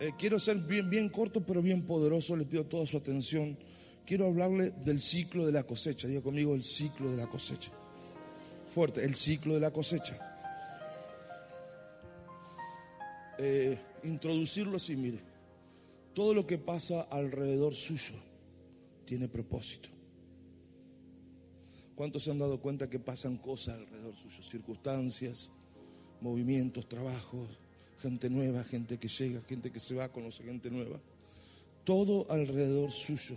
[0.00, 2.36] Eh, quiero ser bien, corto, pero bien poderoso.
[2.36, 3.58] Le pido toda su atención.
[4.06, 6.06] Quiero hablarle del ciclo de la cosecha.
[6.06, 7.72] Diga conmigo el ciclo de la cosecha.
[8.68, 10.18] Fuerte, el ciclo de la cosecha.
[13.38, 15.20] Eh, introducirlo así, mire.
[16.14, 18.14] Todo lo que pasa alrededor suyo
[19.04, 19.88] tiene propósito.
[21.94, 24.42] ¿Cuántos se han dado cuenta que pasan cosas alrededor suyo?
[24.42, 25.50] Circunstancias,
[26.20, 27.58] movimientos, trabajos,
[28.00, 31.00] gente nueva, gente que llega, gente que se va, conoce gente nueva.
[31.84, 33.36] Todo alrededor suyo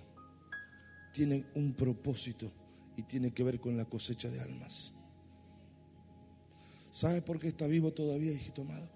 [1.13, 2.51] tiene un propósito
[2.95, 4.93] y tiene que ver con la cosecha de almas.
[6.91, 8.89] ¿Sabe por qué está vivo todavía, hijito amado?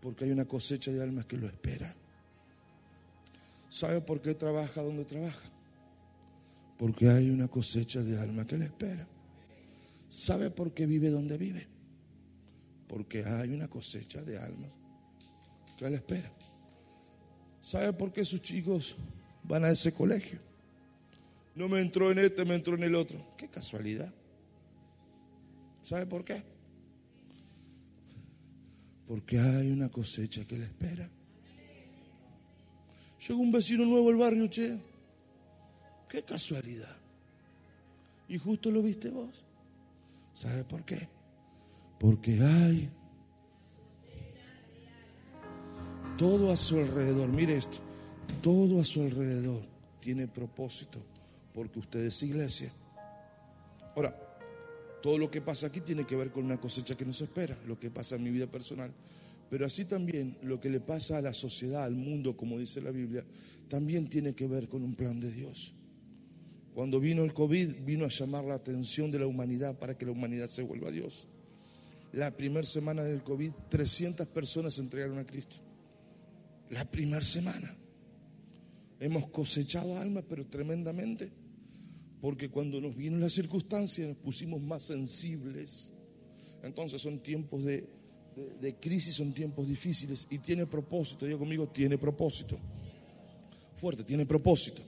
[0.00, 1.94] Porque hay una cosecha de almas que lo espera.
[3.68, 5.52] ¿Sabe por qué trabaja donde trabaja?
[6.78, 9.06] Porque hay una cosecha de almas que le espera.
[10.08, 11.75] ¿Sabe por qué vive donde vive?
[12.88, 14.70] Porque hay una cosecha de almas
[15.76, 16.30] que le espera.
[17.60, 18.96] ¿Sabe por qué sus chicos
[19.42, 20.38] van a ese colegio?
[21.54, 23.34] No me entró en este, me entró en el otro.
[23.36, 24.12] Qué casualidad.
[25.82, 26.42] ¿Sabe por qué?
[29.06, 31.08] Porque hay una cosecha que le espera.
[33.26, 34.78] Llegó un vecino nuevo al barrio, che.
[36.08, 36.96] Qué casualidad.
[38.28, 39.44] Y justo lo viste vos.
[40.34, 41.08] ¿Sabe por qué?
[41.98, 42.90] Porque hay
[46.16, 47.28] todo a su alrededor.
[47.28, 47.78] Mire esto.
[48.42, 49.62] Todo a su alrededor
[50.00, 51.00] tiene propósito.
[51.52, 52.72] Porque usted es iglesia.
[53.94, 54.14] Ahora,
[55.02, 57.56] todo lo que pasa aquí tiene que ver con una cosecha que nos espera.
[57.66, 58.92] Lo que pasa en mi vida personal.
[59.48, 62.90] Pero así también lo que le pasa a la sociedad, al mundo, como dice la
[62.90, 63.24] Biblia,
[63.68, 65.74] también tiene que ver con un plan de Dios.
[66.74, 70.12] Cuando vino el COVID, vino a llamar la atención de la humanidad para que la
[70.12, 71.28] humanidad se vuelva a Dios.
[72.16, 75.56] La primera semana del COVID, 300 personas se entregaron a Cristo.
[76.70, 77.76] La primera semana.
[78.98, 81.30] Hemos cosechado almas, pero tremendamente.
[82.18, 85.92] Porque cuando nos vino la circunstancia, nos pusimos más sensibles.
[86.62, 87.86] Entonces son tiempos de,
[88.80, 90.26] crisis, son tiempos difíciles.
[90.30, 91.26] Y tiene propósito.
[91.26, 92.58] Digo conmigo, tiene propósito.
[93.74, 94.80] Fuerte, tiene propósito.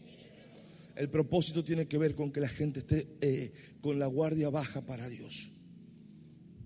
[0.96, 3.52] El propósito tiene que ver con que la gente esté eh,
[3.82, 5.50] con la guardia baja para Dios.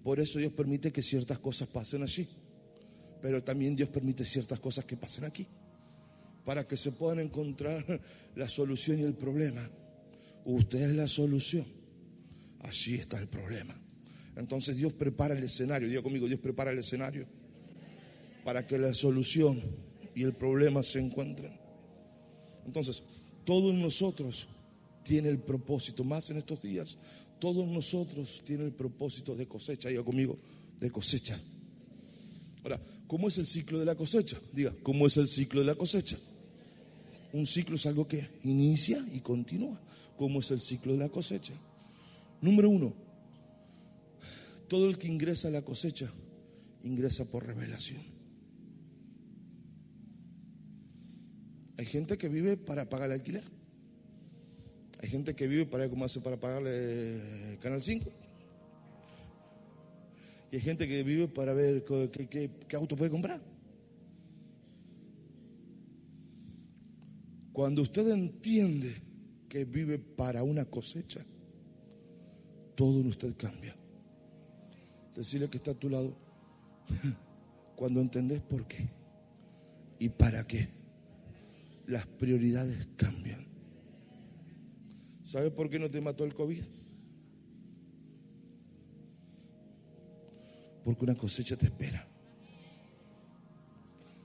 [0.03, 2.29] Por eso Dios permite que ciertas cosas pasen allí.
[3.21, 5.47] Pero también Dios permite ciertas cosas que pasen aquí.
[6.45, 8.01] Para que se puedan encontrar
[8.35, 9.71] la solución y el problema.
[10.45, 11.67] Usted es la solución.
[12.61, 13.81] Allí está el problema.
[14.37, 15.89] Entonces Dios prepara el escenario.
[15.89, 17.27] Diga conmigo, Dios prepara el escenario.
[18.45, 19.63] Para que la solución
[20.15, 21.53] y el problema se encuentren.
[22.67, 23.03] Entonces,
[23.45, 24.49] todos nosotros
[25.05, 26.99] tiene el propósito, más en estos días,
[27.39, 30.39] todos nosotros tienen el propósito de cosecha, diga conmigo,
[30.79, 31.41] de cosecha.
[32.63, 34.39] Ahora, ¿cómo es el ciclo de la cosecha?
[34.53, 36.19] Diga, ¿cómo es el ciclo de la cosecha?
[37.33, 39.81] Un ciclo es algo que inicia y continúa.
[40.17, 41.55] ¿Cómo es el ciclo de la cosecha?
[42.41, 42.95] Número uno,
[44.69, 46.13] todo el que ingresa a la cosecha
[46.85, 48.03] ingresa por revelación.
[51.79, 53.45] Hay gente que vive para pagar el alquiler.
[55.03, 58.09] Hay gente que vive para cómo hace para pagarle Canal 5.
[60.53, 63.43] Y hay gente que vive para ver qué auto puede comprar.
[67.53, 69.03] Cuando usted entiende
[69.49, 71.27] que vive para una cosecha,
[72.77, 73.77] todo en usted cambia.
[75.17, 76.17] Decirle que está a tu lado,
[77.77, 78.89] cuando entendés por qué
[79.99, 80.69] y para qué
[81.87, 83.42] las prioridades cambian.
[85.33, 86.63] ¿Sabes por qué no te mató el COVID?
[90.85, 92.07] Porque una cosecha te espera.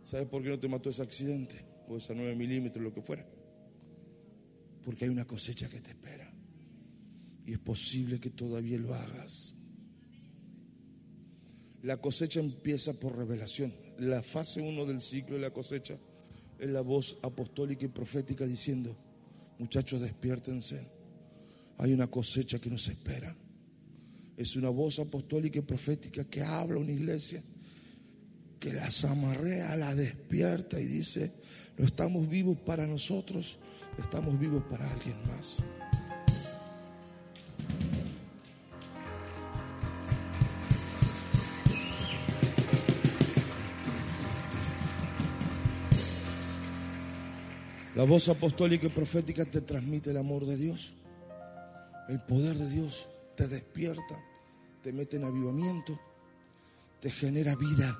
[0.04, 1.64] ¿Sabes por qué no te mató ese accidente?
[1.88, 3.26] O esa 9 milímetros, lo que fuera.
[4.84, 6.30] Porque hay una cosecha que te espera.
[7.46, 9.56] Y es posible que todavía lo hagas.
[11.84, 13.74] La cosecha empieza por revelación.
[13.98, 15.98] La fase 1 del ciclo de la cosecha
[16.60, 18.94] es la voz apostólica y profética diciendo,
[19.58, 20.97] muchachos, despiértense.
[21.78, 23.36] Hay una cosecha que nos espera.
[24.36, 27.42] Es una voz apostólica y profética que habla a una iglesia,
[28.60, 31.34] que las amarrea, la despierta y dice,
[31.78, 33.58] no estamos vivos para nosotros,
[34.00, 35.58] estamos vivos para alguien más.
[47.96, 50.94] La voz apostólica y profética te transmite el amor de Dios.
[52.08, 54.24] El poder de Dios te despierta,
[54.82, 56.00] te mete en avivamiento,
[57.02, 57.98] te genera vida.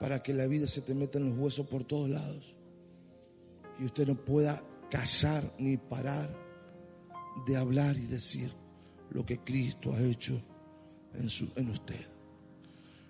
[0.00, 2.54] para que la vida se te meta en los huesos por todos lados
[3.78, 6.34] y usted no pueda callar ni parar
[7.46, 8.50] de hablar y decir
[9.10, 10.40] lo que Cristo ha hecho
[11.14, 12.06] en, su, en usted.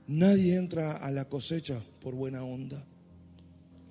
[0.09, 2.85] Nadie entra a la cosecha por buena onda.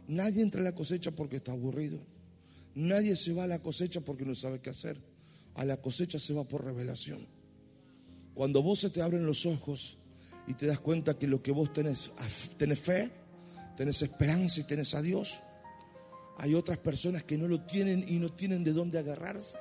[0.07, 1.99] Nadie entra a la cosecha porque está aburrido.
[2.75, 4.97] Nadie se va a la cosecha porque no sabe qué hacer.
[5.59, 7.27] A la cosecha se va por revelación.
[8.33, 9.97] Cuando vos se te abren los ojos
[10.47, 12.13] y te das cuenta que lo que vos tenés,
[12.55, 13.11] tenés fe,
[13.75, 15.41] tenés esperanza y tenés a Dios,
[16.37, 19.57] hay otras personas que no lo tienen y no tienen de dónde agarrarse.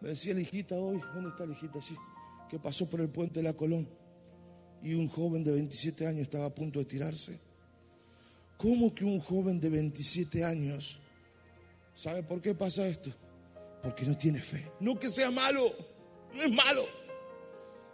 [0.00, 1.96] Me decía la hijita hoy, ¿dónde está la hijita allí?
[2.48, 3.88] Que pasó por el puente de la Colón
[4.80, 7.40] y un joven de 27 años estaba a punto de tirarse.
[8.56, 11.00] ¿Cómo que un joven de 27 años
[11.96, 13.10] sabe por qué pasa esto?
[13.84, 14.66] Porque no tiene fe.
[14.80, 15.70] No que sea malo,
[16.34, 16.86] no es malo.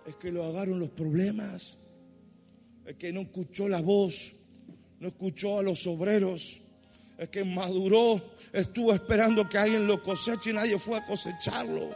[0.06, 1.78] Es que lo agarraron los problemas.
[2.87, 4.32] Es que no escuchó la voz,
[5.00, 6.60] no escuchó a los obreros.
[7.19, 8.22] Es que maduró,
[8.52, 11.90] estuvo esperando que alguien lo coseche y nadie fue a cosecharlo.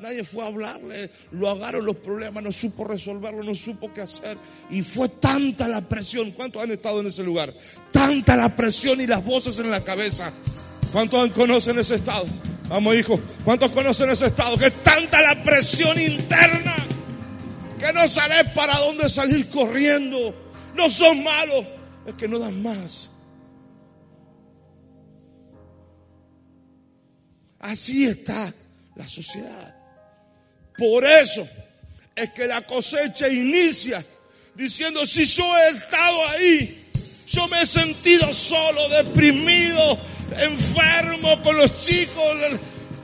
[0.00, 4.38] Nadie fue a hablarle, lo agarraron los problemas, no supo resolverlo, no supo qué hacer.
[4.70, 6.30] Y fue tanta la presión.
[6.30, 7.52] ¿Cuántos han estado en ese lugar?
[7.92, 10.32] Tanta la presión y las voces en la cabeza.
[10.92, 12.26] ¿Cuántos conocen ese estado?
[12.68, 13.18] Vamos, hijo.
[13.44, 14.56] ¿Cuántos conocen ese estado?
[14.58, 16.76] Que es tanta la presión interna
[17.78, 20.34] que no sabes para dónde salir corriendo.
[20.74, 21.64] No son malos,
[22.06, 23.10] es que no dan más.
[27.58, 28.52] Así está
[28.94, 29.74] la sociedad.
[30.76, 31.48] Por eso
[32.14, 34.04] es que la cosecha inicia
[34.54, 36.84] diciendo, si yo he estado ahí,
[37.26, 39.98] yo me he sentido solo, deprimido,
[40.36, 42.24] enfermo con los chicos,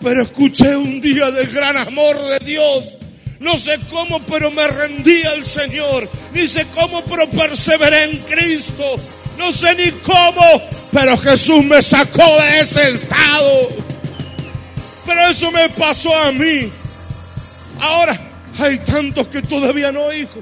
[0.00, 2.96] pero escuché un día del gran amor de Dios.
[3.40, 6.08] No sé cómo, pero me rendí al Señor.
[6.32, 8.96] Ni sé cómo, pero perseveré en Cristo.
[9.36, 10.62] No sé ni cómo,
[10.92, 13.68] pero Jesús me sacó de ese estado.
[15.04, 16.70] Pero eso me pasó a mí.
[17.80, 18.18] Ahora
[18.58, 20.40] hay tantos que todavía no, hijo.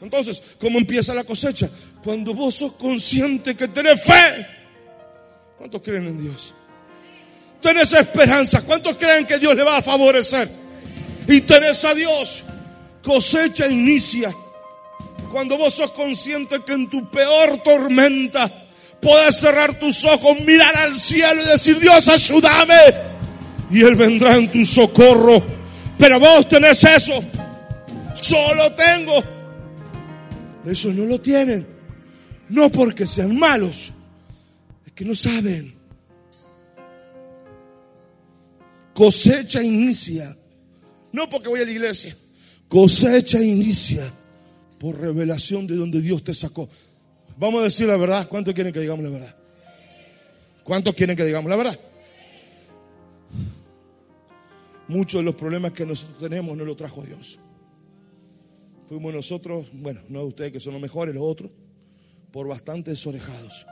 [0.00, 1.68] Entonces, ¿cómo empieza la cosecha?
[2.02, 4.59] Cuando vos sos consciente que tenés fe.
[5.60, 6.54] ¿Cuántos creen en Dios?
[7.60, 8.62] Tenés esperanza.
[8.62, 10.48] ¿Cuántos creen que Dios le va a favorecer?
[11.28, 12.42] Y tenés a Dios.
[13.04, 14.34] Cosecha inicia.
[15.30, 18.50] Cuando vos sos consciente que en tu peor tormenta
[19.02, 22.94] puedes cerrar tus ojos, mirar al cielo y decir, Dios, ayúdame.
[23.70, 25.60] Y Él vendrá en tu socorro
[26.00, 27.22] pero vos tenés eso.
[28.22, 29.22] Yo lo tengo.
[30.64, 31.66] Eso no lo tienen.
[32.48, 33.92] No porque sean malos.
[35.00, 35.72] Que no saben.
[38.92, 40.36] Cosecha inicia.
[41.10, 42.14] No porque voy a la iglesia.
[42.68, 44.12] Cosecha inicia
[44.78, 46.68] por revelación de donde Dios te sacó.
[47.38, 48.28] Vamos a decir la verdad.
[48.28, 49.36] ¿Cuántos quieren que digamos la verdad?
[50.64, 51.80] ¿Cuántos quieren que digamos la verdad?
[54.86, 57.38] Muchos de los problemas que nosotros tenemos no lo trajo Dios.
[58.86, 61.50] Fuimos nosotros, bueno, no ustedes que son los mejores, los otros,
[62.30, 63.66] por bastante desorejados.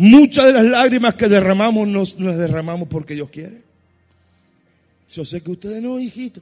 [0.00, 3.62] Muchas de las lágrimas que derramamos nos, las derramamos porque Dios quiere.
[5.10, 6.40] Yo sé que ustedes no, hijito.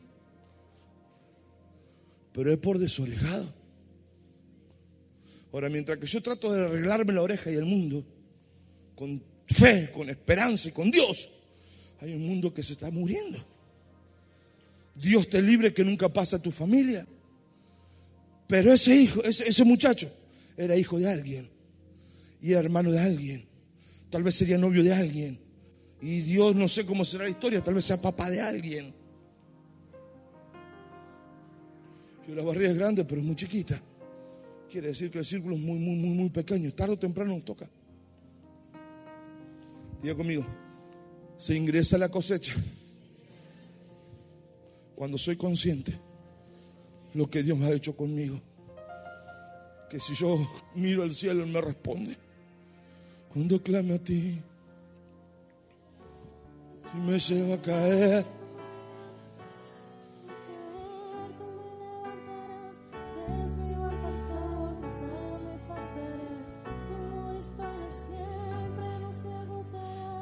[2.34, 3.50] Pero es por desorejado.
[5.54, 8.04] Ahora, mientras que yo trato de arreglarme la oreja y el mundo,
[8.94, 11.30] con fe, con esperanza y con Dios,
[12.02, 13.38] hay un mundo que se está muriendo.
[14.94, 17.06] Dios te libre que nunca pase a tu familia.
[18.48, 20.12] Pero ese hijo, ese muchacho,
[20.58, 21.55] era hijo de alguien.
[22.40, 23.46] Y hermano de alguien.
[24.10, 25.40] Tal vez sería novio de alguien.
[26.00, 28.94] Y Dios no sé cómo será la historia, tal vez sea papá de alguien.
[32.28, 33.80] La barriga es grande, pero es muy chiquita.
[34.70, 36.72] Quiere decir que el círculo es muy, muy, muy, muy pequeño.
[36.74, 37.68] Tarde o temprano nos toca.
[40.02, 40.44] Diga conmigo,
[41.38, 42.54] se ingresa la cosecha
[44.94, 45.98] cuando soy consciente
[47.14, 48.40] lo que Dios me ha hecho conmigo.
[49.88, 50.36] Que si yo
[50.74, 52.25] miro al cielo, Él me responde.
[53.36, 54.40] Cuando clame a ti,
[56.90, 58.26] si me lleva a caer.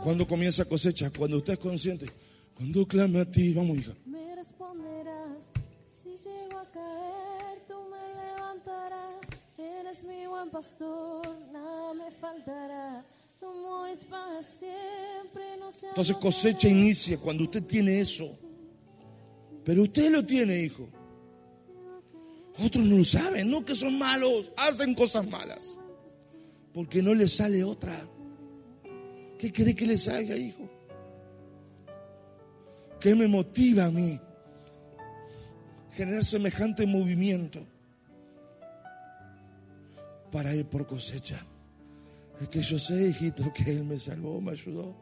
[0.02, 1.12] Cuando comienza cosecha?
[1.16, 2.06] Cuando usted es consciente.
[2.56, 3.92] Cuando clame a ti, vamos hija.
[4.06, 5.52] Me responderás,
[6.02, 9.20] si llego a caer, tú me levantarás.
[9.56, 11.33] Eres mi buen pastor,
[12.20, 13.04] faltará.
[13.40, 18.38] Tu amor es para siempre, no se Entonces cosecha inicia cuando usted tiene eso.
[19.64, 20.88] Pero usted lo tiene, hijo.
[22.58, 25.78] Otros no lo saben, no que son malos, hacen cosas malas.
[26.72, 28.06] Porque no les sale otra.
[29.38, 30.68] ¿Qué cree que les salga, hijo?
[33.00, 34.18] ¿Qué me motiva a mí?
[35.92, 37.66] Generar semejante movimiento
[40.32, 41.46] para ir por cosecha.
[42.44, 44.94] Es que yo sé, hijito, que Él me salvó, me ayudó.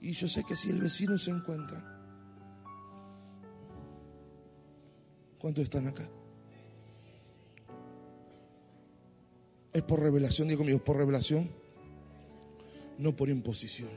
[0.00, 1.80] Y yo sé que si el vecino se encuentra,
[5.38, 6.08] ¿cuántos están acá?
[9.72, 11.48] Es por revelación, digo conmigo, por revelación,
[12.98, 13.90] no por imposición.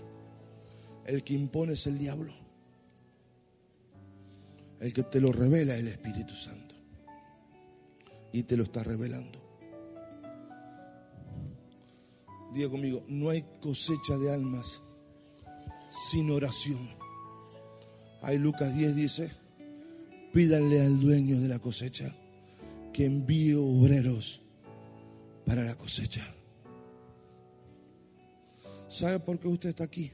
[1.03, 2.31] El que impone es el diablo.
[4.79, 6.75] El que te lo revela es el Espíritu Santo.
[8.31, 9.44] Y te lo está revelando.
[12.55, 14.81] Diga conmigo, no hay cosecha de almas
[15.89, 16.89] sin oración.
[18.21, 19.31] Ahí Lucas 10 dice,
[20.31, 22.15] pídanle al dueño de la cosecha
[22.93, 24.41] que envíe obreros
[25.45, 26.33] para la cosecha.
[28.88, 30.13] ¿Sabe por qué usted está aquí?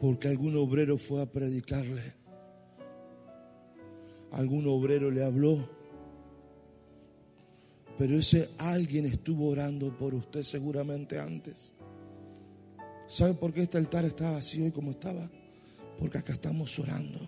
[0.00, 2.14] Porque algún obrero fue a predicarle.
[4.32, 5.77] Algún obrero le habló.
[7.98, 11.72] Pero ese alguien estuvo orando por usted seguramente antes.
[13.08, 15.28] ¿Sabe por qué este altar está vacío y como estaba?
[15.98, 17.18] Porque acá estamos orando.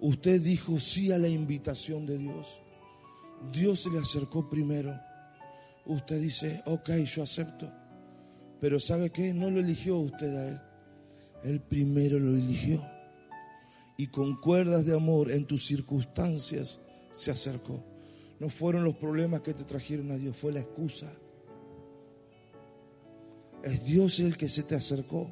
[0.00, 2.58] Usted dijo sí a la invitación de Dios.
[3.52, 4.98] Dios se le acercó primero.
[5.84, 7.70] Usted dice, ok, yo acepto.
[8.60, 9.34] Pero ¿sabe qué?
[9.34, 10.60] No lo eligió usted a él.
[11.42, 12.82] Él primero lo eligió.
[13.98, 16.80] Y con cuerdas de amor en tus circunstancias
[17.12, 17.93] se acercó.
[18.40, 21.12] No fueron los problemas que te trajeron a Dios, fue la excusa.
[23.62, 25.30] Es Dios el que se te acercó.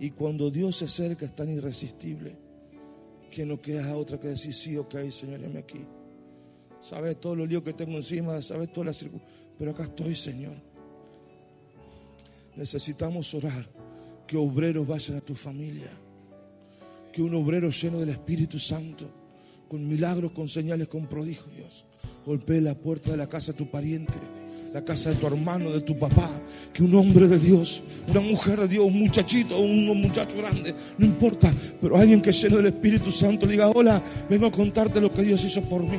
[0.00, 2.36] Y cuando Dios se acerca es tan irresistible
[3.30, 5.84] que no queda otra que decir, sí, ok, Señor, aquí.
[6.80, 9.48] Sabes todo lo lío que tengo encima, sabes todas las circunstancias.
[9.58, 10.54] Pero acá estoy, Señor.
[12.56, 13.68] Necesitamos orar
[14.26, 15.90] que obreros vayan a tu familia.
[17.12, 19.08] Que un obrero lleno del Espíritu Santo,
[19.68, 21.84] con milagros, con señales, con prodigios,
[22.24, 24.14] golpee la puerta de la casa de tu pariente,
[24.72, 26.30] la casa de tu hermano, de tu papá.
[26.72, 31.06] Que un hombre de Dios, una mujer de Dios, un muchachito, un muchacho grande, no
[31.06, 35.22] importa, pero alguien que lleno del Espíritu Santo diga, hola, vengo a contarte lo que
[35.22, 35.98] Dios hizo por mí.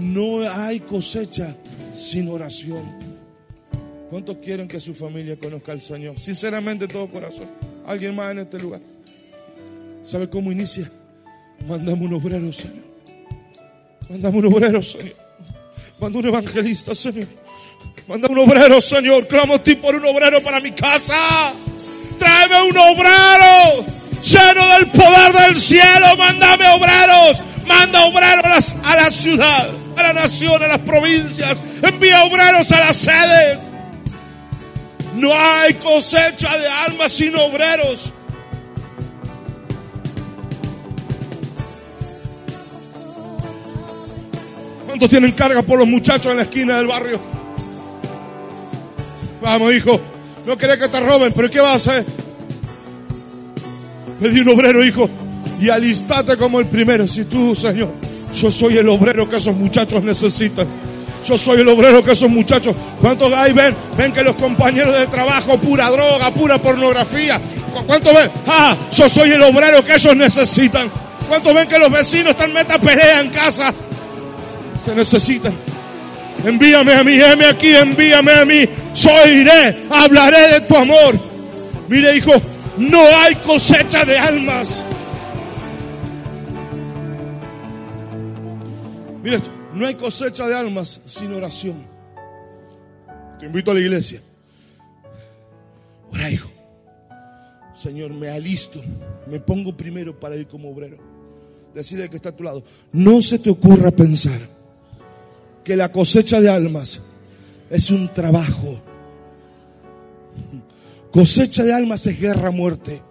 [0.00, 1.56] No hay cosecha
[1.94, 3.12] sin oración.
[4.10, 6.20] ¿Cuántos quieren que su familia conozca al Señor?
[6.20, 7.46] Sinceramente, todo corazón.
[7.86, 8.82] ¿Alguien más en este lugar?
[10.02, 10.90] ¿Sabe cómo inicia?
[11.66, 12.91] Mandamos un obrero, Señor.
[14.12, 15.16] Mandamos un obrero, Señor.
[15.98, 17.28] Manda un evangelista, Señor.
[18.06, 19.26] Manda un obrero, Señor.
[19.26, 21.52] Clamo a ti por un obrero para mi casa.
[22.18, 23.86] Tráeme un obrero
[24.22, 26.14] lleno del poder del cielo.
[26.18, 27.42] Mándame obreros.
[27.66, 32.96] Manda obreros a la ciudad a la nación, a las provincias, envía obreros a las
[32.96, 33.58] sedes.
[35.14, 38.12] No hay cosecha de almas sin obreros.
[44.92, 47.18] ¿Cuántos tienen carga por los muchachos en la esquina del barrio?
[49.40, 49.98] Vamos, hijo.
[50.44, 52.06] No querés que te roben, pero ¿qué vas a hacer?
[54.20, 55.08] Pedí un obrero, hijo.
[55.58, 57.08] Y alistate como el primero.
[57.08, 57.88] Si tú, Señor,
[58.34, 60.66] yo soy el obrero que esos muchachos necesitan.
[61.26, 62.76] Yo soy el obrero que esos muchachos.
[63.00, 63.74] ¿Cuántos hay ven?
[63.96, 67.40] Ven que los compañeros de trabajo, pura droga, pura pornografía.
[67.86, 68.30] ¿Cuántos ven?
[68.46, 70.92] Ah, yo soy el obrero que ellos necesitan.
[71.26, 73.72] ¿Cuántos ven que los vecinos están meta pelea en casa?
[74.84, 75.54] Te necesitan.
[76.44, 78.68] Envíame a mí, heme aquí, envíame a mí.
[78.94, 81.14] Yo iré, hablaré de tu amor.
[81.88, 82.32] Mire, hijo,
[82.78, 84.84] no hay cosecha de almas
[89.22, 91.84] Mira esto, no hay cosecha de almas sin oración.
[93.38, 94.20] Te invito a la iglesia.
[96.10, 96.50] Ora, hijo.
[97.74, 98.82] Señor, me alisto,
[99.26, 100.98] me pongo primero para ir como obrero.
[101.72, 104.40] Decirle que está a tu lado, no se te ocurra pensar
[105.64, 107.00] que la cosecha de almas
[107.70, 108.80] es un trabajo.
[111.10, 113.02] Cosecha de almas es guerra, muerte.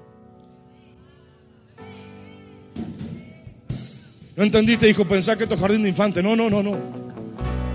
[4.36, 6.24] No entendiste, hijo, pensar que esto es jardín de infante.
[6.24, 6.72] No, no, no, no.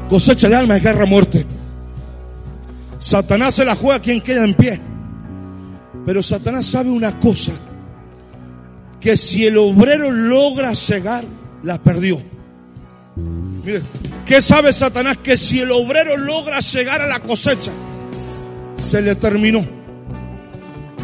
[0.09, 1.45] Cosecha de alma es guerra muerte.
[2.99, 4.81] Satanás se la juega a quien queda en pie.
[6.05, 7.53] Pero Satanás sabe una cosa.
[9.01, 11.25] Que si el obrero logra llegar,
[11.63, 12.21] la perdió.
[13.65, 13.83] Mire,
[14.27, 15.19] ¿qué sabe Satanás?
[15.23, 17.73] Que si el obrero logra llegar a la cosecha,
[18.77, 19.67] se le terminó.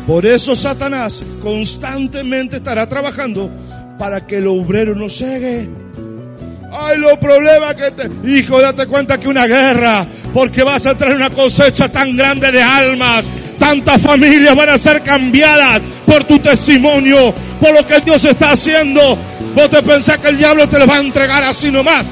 [0.07, 3.51] Por eso Satanás constantemente estará trabajando
[3.99, 5.69] para que el obrero no llegue.
[6.73, 8.11] Ay, los problemas que te...
[8.29, 12.63] Hijo, date cuenta que una guerra, porque vas a traer una cosecha tan grande de
[12.63, 13.27] almas.
[13.59, 19.17] Tantas familias van a ser cambiadas por tu testimonio, por lo que Dios está haciendo.
[19.55, 22.07] Vos te pensás que el diablo te lo va a entregar así nomás.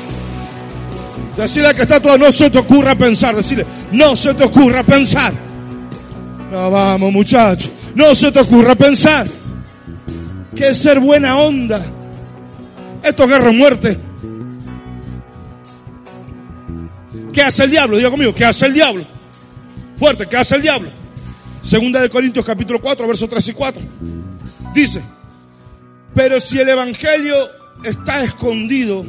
[1.41, 5.33] Decirle que está todo, no se te ocurra pensar, decirle, no se te ocurra pensar.
[6.53, 9.27] No, vamos muchachos, no se te ocurra pensar
[10.55, 11.83] que es ser buena onda.
[13.03, 13.99] Esto es guerra muerte.
[17.33, 17.97] ¿Qué hace el diablo?
[17.97, 19.05] Diga conmigo, ¿qué hace el diablo?
[19.97, 20.91] Fuerte, ¿qué hace el diablo?
[21.63, 23.83] Segunda de Corintios capítulo 4, versos 3 y 4.
[24.75, 25.03] Dice,
[26.15, 27.35] pero si el Evangelio
[27.83, 29.07] está escondido,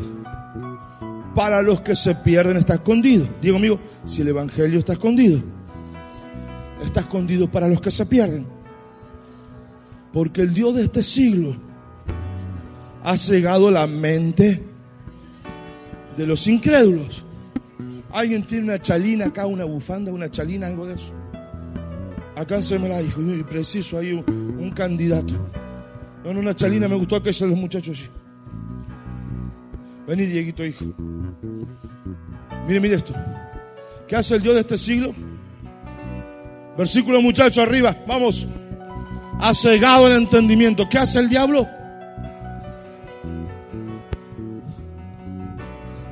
[1.36, 3.28] para los que se pierden está escondido.
[3.42, 5.42] Digo amigo, si el Evangelio está escondido,
[6.84, 8.48] está escondido para los que se pierden.
[10.12, 11.56] Porque el Dios de este siglo
[13.04, 14.62] ha cegado la mente
[16.18, 17.26] de los incrédulos.
[18.12, 21.14] Alguien tiene una chalina acá, una bufanda, una chalina, algo de eso.
[22.36, 24.26] la hijo, y preciso, hay un,
[24.60, 25.34] un candidato.
[26.26, 28.21] No, no, una chalina, me gustó aquella de los muchachos allí.
[30.12, 30.84] Vení, Dieguito, hijo.
[32.68, 33.14] Mire, mire esto.
[34.10, 35.16] ¿Qué hace el Dios de este siglo?
[36.78, 38.46] Versículo muchacho arriba, vamos.
[39.40, 40.90] Ha cegado el entendimiento.
[40.90, 41.66] ¿Qué hace el diablo?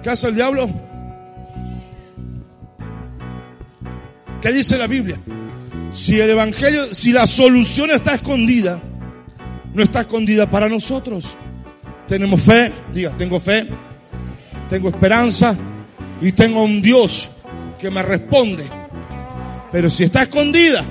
[0.02, 0.70] ¿Qué hace el diablo?
[4.42, 5.20] ¿Qué dice la Biblia?
[5.92, 8.82] Si el Evangelio, si la solución está escondida,
[9.74, 11.36] no está escondida para nosotros.
[12.08, 13.68] Tenemos fe, diga, tengo fe,
[14.70, 15.56] tengo esperanza
[16.22, 17.30] y tengo un Dios
[17.80, 18.70] que me responde.
[19.72, 20.84] Pero si está escondida,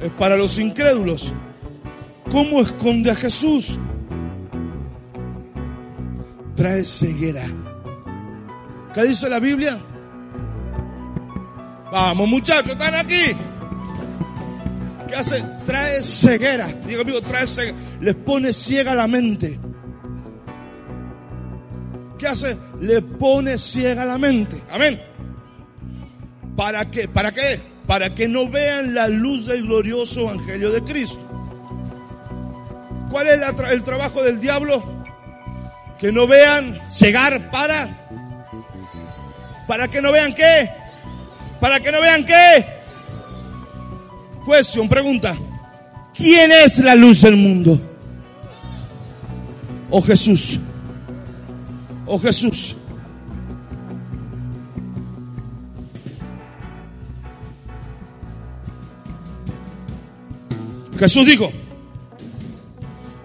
[0.00, 1.32] es para los incrédulos.
[2.30, 3.78] ¿Cómo esconde a Jesús?
[6.54, 7.44] Trae ceguera.
[8.94, 9.78] ¿Qué dice la Biblia?
[11.92, 13.32] Vamos muchachos, están aquí.
[15.08, 15.42] ¿Qué hace?
[15.64, 16.68] Trae ceguera.
[16.86, 17.76] Digo amigo, trae ceguera.
[18.00, 19.58] Les pone ciega la mente.
[22.18, 22.56] ¿Qué hace?
[22.80, 24.60] Le pone ciega la mente.
[24.70, 25.00] Amén.
[26.56, 27.06] ¿Para qué?
[27.08, 27.60] ¿Para qué?
[27.86, 31.20] Para que no vean la luz del glorioso evangelio de Cristo.
[33.10, 34.82] ¿Cuál es el trabajo del diablo?
[35.98, 38.08] Que no vean cegar para.
[39.68, 40.68] ¿Para que no vean qué?
[41.60, 42.66] ¿Para que no vean qué?
[44.44, 45.36] Cuestión, pregunta.
[46.14, 47.80] ¿Quién es la luz del mundo?
[49.90, 50.58] ¿O Jesús?
[52.08, 52.74] ¿O Jesús?
[60.98, 61.52] Jesús dijo,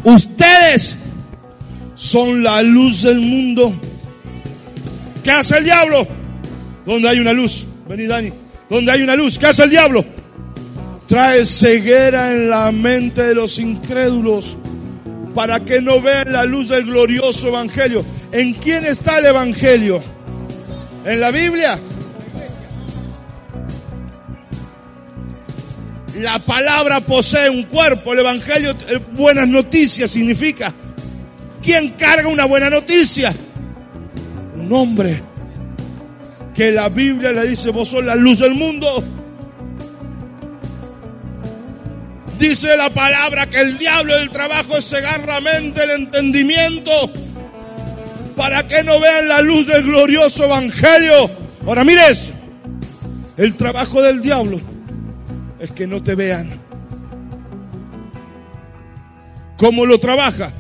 [0.03, 0.95] ustedes
[1.95, 3.73] son la luz del mundo.
[5.23, 6.05] ¿Qué hace el diablo?
[6.85, 7.65] Donde hay una luz.
[7.87, 8.31] Vení, Dani.
[8.69, 9.39] Donde hay una luz.
[9.39, 10.05] ¿Qué hace el diablo?
[11.07, 14.57] Trae ceguera en la mente de los incrédulos
[15.33, 18.03] para que no vean la luz del glorioso evangelio.
[18.33, 20.03] ¿En quién está el evangelio?
[21.05, 21.79] ¿En la Biblia?
[26.19, 30.73] La palabra posee un cuerpo, el Evangelio, eh, buenas noticias significa.
[31.61, 33.33] ¿Quién carga una buena noticia?
[34.55, 35.21] Un hombre
[36.55, 39.03] que la Biblia le dice, vos sos la luz del mundo.
[42.37, 47.11] Dice la palabra que el diablo del trabajo es cegar la mente, el entendimiento,
[48.35, 51.29] para que no vean la luz del glorioso evangelio.
[51.65, 52.33] Ahora mires,
[53.37, 54.59] el trabajo del diablo
[55.59, 56.59] es que no te vean.
[59.57, 60.51] ¿Cómo lo trabaja?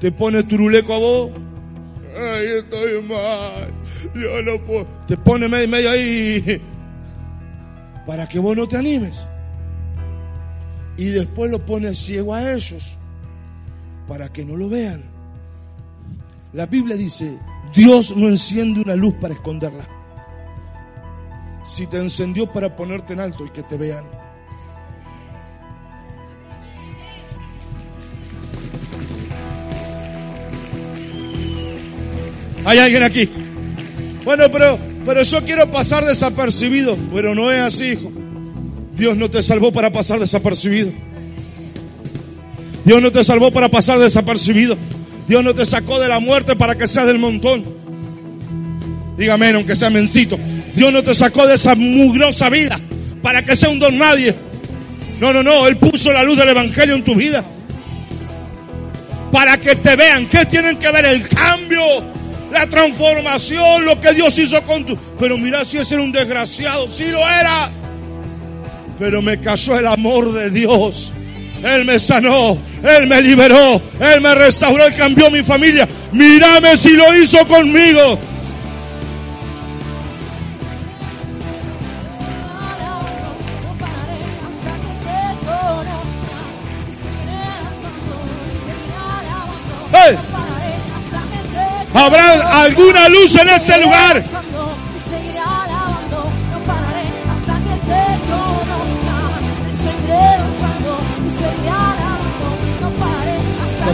[0.00, 1.30] Te pone turuleco a vos.
[2.16, 3.72] Ay, estoy mal.
[4.14, 4.86] Yo no puedo.
[5.06, 6.62] Te pone medio, medio ahí
[8.06, 9.26] para que vos no te animes.
[10.96, 12.96] Y después lo pone ciego a ellos
[14.08, 15.15] para que no lo vean.
[16.56, 17.36] La Biblia dice,
[17.74, 19.86] Dios no enciende una luz para esconderla.
[21.66, 24.06] Si te encendió para ponerte en alto y que te vean.
[32.64, 33.28] Hay alguien aquí.
[34.24, 36.96] Bueno, pero, pero yo quiero pasar desapercibido.
[37.12, 38.10] Pero no es así, hijo.
[38.94, 40.90] Dios no te salvó para pasar desapercibido.
[42.82, 44.78] Dios no te salvó para pasar desapercibido.
[45.28, 47.64] Dios no te sacó de la muerte para que seas del montón.
[49.16, 50.38] Dígame, aunque sea mencito.
[50.74, 52.78] Dios no te sacó de esa mugrosa vida
[53.22, 54.34] para que sea un don nadie.
[55.18, 55.66] No, no, no.
[55.66, 57.44] Él puso la luz del Evangelio en tu vida
[59.32, 60.26] para que te vean.
[60.26, 61.04] ¿Qué tienen que ver?
[61.06, 61.82] El cambio,
[62.52, 64.96] la transformación, lo que Dios hizo con tu...
[65.18, 67.70] Pero mira si ese era un desgraciado, sí lo era.
[68.98, 71.12] Pero me cayó el amor de Dios.
[71.62, 75.88] Él me sanó, Él me liberó, Él me restauró, Él cambió mi familia.
[76.12, 78.18] Mírame si lo hizo conmigo.
[91.94, 94.22] ¿Habrá alguna luz en ese lugar?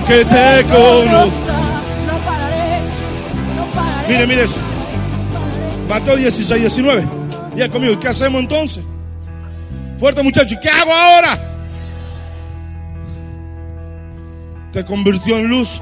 [0.07, 1.59] Que te conozca.
[2.07, 2.81] No pararé,
[3.57, 4.09] no pararé.
[4.09, 4.61] Mire, mire eso.
[5.89, 7.09] Mateo 16, 19.
[7.57, 8.83] Ya conmigo, ¿qué hacemos entonces?
[9.99, 11.39] Fuerte muchacho, ¿y qué hago ahora?
[14.73, 15.81] Te convirtió en luz,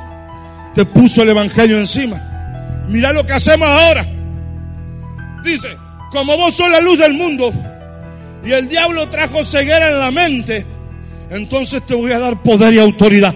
[0.75, 2.85] te puso el evangelio encima.
[2.89, 4.05] Mira lo que hacemos ahora.
[5.45, 5.69] Dice,
[6.11, 7.53] como vos sos la luz del mundo
[8.45, 10.67] y el diablo trajo ceguera en la mente,
[11.31, 13.35] entonces te voy a dar poder y autoridad.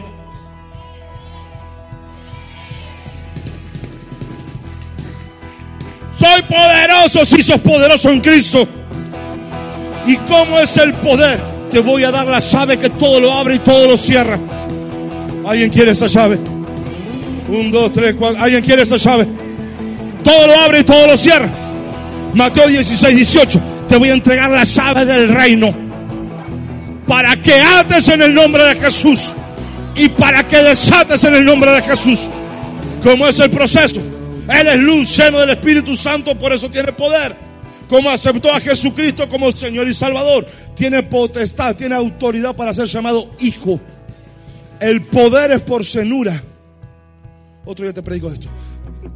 [6.34, 8.66] Soy poderoso si sos poderoso en Cristo.
[10.04, 11.40] ¿Y cómo es el poder?
[11.70, 14.40] Te voy a dar la llave que todo lo abre y todo lo cierra.
[15.46, 16.40] ¿Alguien quiere esa llave?
[17.48, 18.42] Un, dos, tres, cuatro.
[18.42, 19.28] ¿Alguien quiere esa llave?
[20.24, 21.48] Todo lo abre y todo lo cierra.
[22.34, 23.60] Mateo 16, 18.
[23.88, 25.72] Te voy a entregar la llave del reino.
[27.06, 29.32] Para que ates en el nombre de Jesús.
[29.94, 32.28] Y para que desates en el nombre de Jesús.
[33.04, 34.00] ¿Cómo es el proceso?
[34.48, 37.34] Él es luz, lleno del Espíritu Santo, por eso tiene poder.
[37.88, 43.30] Como aceptó a Jesucristo como Señor y Salvador, tiene potestad, tiene autoridad para ser llamado
[43.40, 43.80] hijo.
[44.80, 46.42] El poder es por cenura.
[47.64, 48.48] Otro día te predico esto.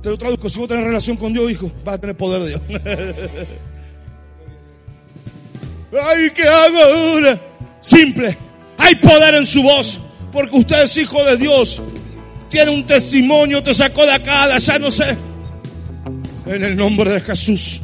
[0.02, 0.48] Te lo traduzco.
[0.48, 2.62] Si vos tenés relación con Dios, hijo, vas a tener poder de Dios.
[6.04, 7.40] Ay, ¿qué hago?
[7.80, 8.38] Simple.
[8.76, 10.00] Hay poder en su voz.
[10.32, 11.82] Porque usted es hijo de Dios.
[12.48, 15.16] Tiene un testimonio, te sacó de acá, de allá, no sé.
[16.46, 17.82] En el nombre de Jesús.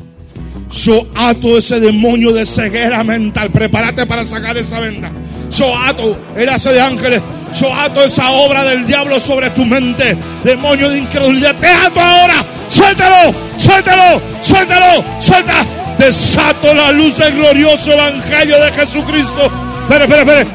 [0.71, 3.51] Yo ato ese demonio de ceguera mental.
[3.51, 5.11] Prepárate para sacar esa venda.
[5.51, 7.23] Yo ato el hace de ángeles.
[7.61, 10.17] Yo ato esa obra del diablo sobre tu mente.
[10.43, 11.55] Demonio de incredulidad.
[11.57, 12.45] Te ato ahora.
[12.69, 15.67] Suéltalo, suéltalo, suéltalo, suelta.
[15.99, 19.53] Desato la luz del glorioso evangelio de Jesucristo.
[19.83, 20.47] Espere, espere, espere.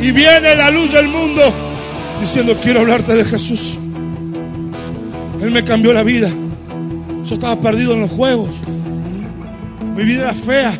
[0.00, 1.54] Y viene la luz del mundo
[2.20, 3.78] diciendo, quiero hablarte de Jesús.
[5.40, 6.30] Él me cambió la vida.
[7.24, 8.50] Yo estaba perdido en los juegos.
[9.96, 10.78] Mi vida era fea.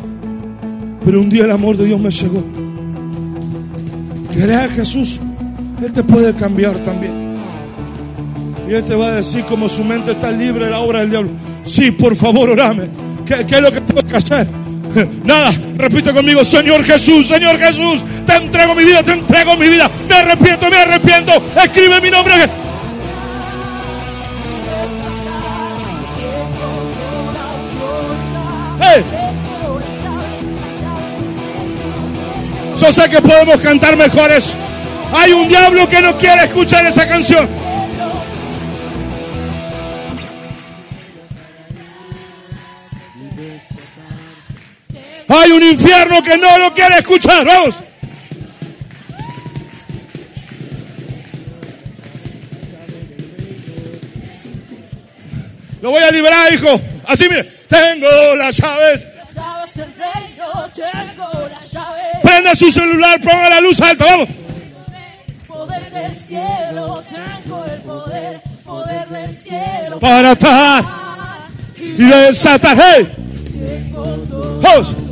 [1.03, 2.43] Pero un día el amor de Dios me llegó.
[4.33, 5.19] ¿Querés a Jesús?
[5.83, 7.37] Él te puede cambiar también.
[8.67, 11.09] Y Él te va a decir como su mente está libre de la obra del
[11.09, 11.31] diablo.
[11.63, 12.89] Sí, por favor, orame.
[13.25, 14.47] ¿Qué, qué es lo que tengo que hacer?
[15.23, 19.89] Nada, repite conmigo, Señor Jesús, Señor Jesús, te entrego mi vida, te entrego mi vida,
[20.07, 22.33] me arrepiento, me arrepiento, escribe mi nombre.
[28.79, 29.03] Hey,
[32.79, 34.55] yo sé que podemos cantar mejores.
[35.13, 37.47] Hay un diablo que no quiere escuchar esa canción.
[45.37, 47.45] Hay un infierno que no lo quiere escuchar.
[47.45, 47.75] Vamos.
[55.81, 56.81] Lo voy a liberar, hijo.
[57.05, 57.57] Así mire.
[57.67, 59.05] Tengo las llaves.
[59.15, 62.03] Las llaves del reino, tengo las llaves.
[62.23, 64.05] Prenda su celular, ponga la luz alta.
[64.05, 64.29] Vamos.
[65.47, 69.99] Poder del cielo, tengo el poder, poder del cielo.
[69.99, 70.83] Para atar
[71.75, 72.77] y desatar.
[72.79, 73.11] Hey.
[73.51, 75.06] Tengo toda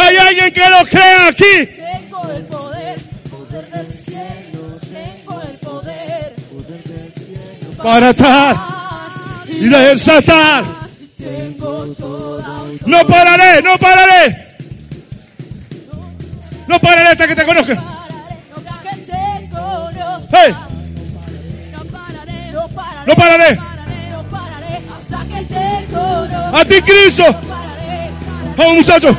[0.00, 1.66] Hay alguien que lo crea aquí.
[1.74, 6.34] Tengo el poder, poder del cielo, tengo el poder.
[7.82, 8.56] Para atar
[9.48, 10.64] y desatar.
[11.16, 12.62] Tengo toda.
[12.86, 14.46] No pararé, no pararé.
[16.66, 17.74] No pararé hasta que te conozca.
[17.74, 17.82] No
[18.82, 20.28] que te conozca.
[20.32, 20.54] Hey.
[21.72, 23.56] No pararé, no pararé, No pararé.
[23.56, 26.58] no pararé, no pararé hasta que te conozca.
[26.60, 27.24] A ti, Cristo.
[27.24, 28.10] No pararé,
[28.56, 29.16] Vamos, muchachos.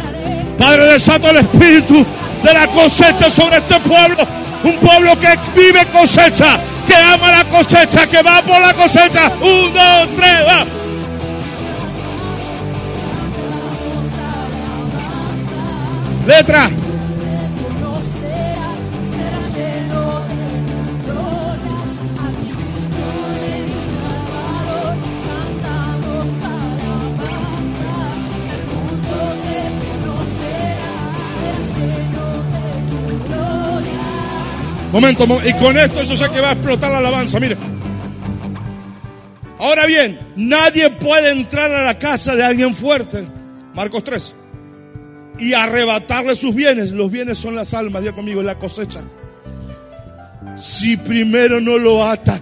[0.59, 2.05] Padre, desato el espíritu
[2.43, 4.27] de la cosecha sobre este pueblo.
[4.61, 9.31] Un pueblo que vive cosecha, que ama la cosecha, que va por la cosecha.
[9.41, 10.65] Un, dos, tres, va.
[16.27, 16.69] Letra.
[34.91, 37.55] Momento, mo- y con esto yo sé que va a explotar la alabanza, mire.
[39.59, 43.27] Ahora bien, nadie puede entrar a la casa de alguien fuerte,
[43.73, 44.35] Marcos 3,
[45.37, 46.91] y arrebatarle sus bienes.
[46.91, 49.01] Los bienes son las almas, diga conmigo, la cosecha.
[50.55, 52.39] Si primero no lo ata.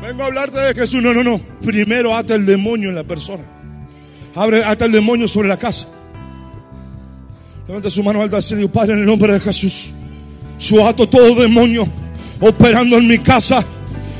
[0.00, 1.38] Vengo a hablarte de Jesús, no, no, no.
[1.64, 3.44] Primero ata el demonio en la persona.
[4.34, 5.88] Abre, ata el demonio sobre la casa.
[7.72, 9.92] Levanta su mano alta al Padre, en el nombre de Jesús.
[10.60, 11.88] Yo ato todo demonio
[12.38, 13.64] operando en mi casa,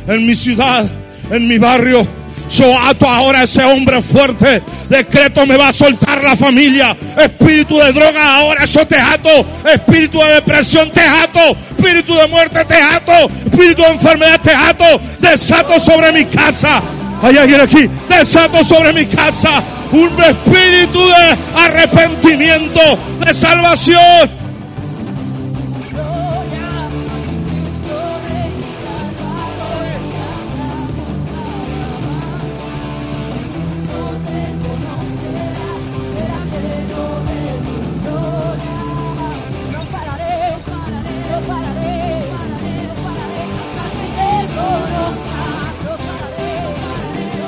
[0.07, 0.91] en mi ciudad,
[1.31, 2.07] en mi barrio.
[2.51, 4.63] Yo ato ahora a ese hombre fuerte.
[4.89, 6.97] Decreto me va a soltar la familia.
[7.15, 9.45] Espíritu de droga, ahora yo te ato.
[9.71, 11.55] Espíritu de depresión, te ato.
[11.77, 13.31] Espíritu de muerte, te ato.
[13.45, 14.99] Espíritu de enfermedad, te ato.
[15.21, 16.83] Desato sobre mi casa.
[17.21, 17.87] Hay alguien aquí.
[18.09, 19.63] Desato sobre mi casa
[19.93, 22.81] un espíritu de arrepentimiento,
[23.21, 24.43] de salvación.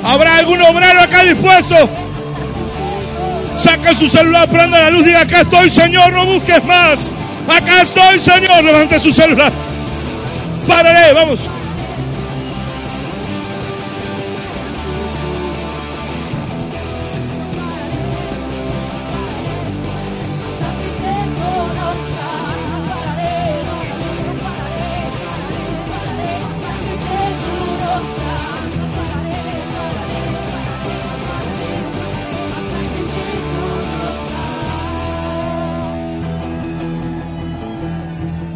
[0.07, 2.04] ¿Habrá algún obrero acá dispuesto?
[3.65, 7.09] Saca su celular, prenda la luz, diga acá estoy Señor, no busques más.
[7.47, 9.51] Acá estoy Señor, levante su celular.
[10.67, 11.39] Párale, vamos.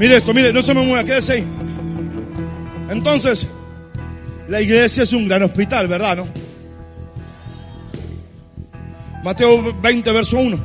[0.09, 1.47] Mire esto, mire, no se me mueva, quédese ahí.
[2.89, 3.47] Entonces,
[4.47, 6.27] la iglesia es un gran hospital, ¿verdad, no?
[9.23, 10.59] Mateo 20, verso 1.